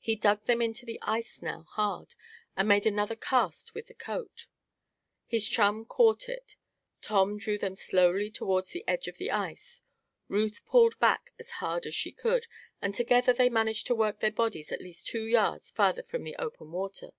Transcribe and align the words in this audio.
He 0.00 0.16
dug 0.16 0.46
them 0.46 0.60
into 0.60 0.84
the 0.84 0.98
ice 1.02 1.40
now 1.40 1.62
hard, 1.62 2.16
and 2.56 2.66
made 2.66 2.86
another 2.86 3.14
cast 3.14 3.72
with 3.72 3.86
the 3.86 3.94
coat. 3.94 4.48
His 5.28 5.48
chum 5.48 5.84
caught 5.84 6.28
it. 6.28 6.56
Tom 7.00 7.38
drew 7.38 7.56
them 7.56 7.76
slowly 7.76 8.32
toward 8.32 8.64
the 8.66 8.82
edge 8.88 9.06
of 9.06 9.16
the 9.16 9.30
ice. 9.30 9.84
Ruth 10.26 10.64
pulled 10.66 10.98
back 10.98 11.32
as 11.38 11.50
hard 11.62 11.86
as 11.86 11.94
she 11.94 12.10
could, 12.10 12.48
and 12.82 12.96
together 12.96 13.32
they 13.32 13.48
managed 13.48 13.86
to 13.86 13.94
work 13.94 14.18
their 14.18 14.32
bodies 14.32 14.72
at 14.72 14.82
least 14.82 15.06
two 15.06 15.22
yards 15.22 15.70
farther 15.70 16.02
from 16.02 16.24
the 16.24 16.34
open 16.34 16.72
water. 16.72 17.10